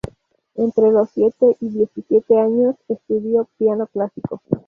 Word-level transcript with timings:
Entre 0.55 0.91
los 0.91 1.11
siete 1.11 1.55
y 1.59 1.65
los 1.65 1.73
diecisiete 1.75 2.35
años 2.35 2.73
estudió 2.87 3.47
piano 3.59 3.85
clásico. 3.85 4.41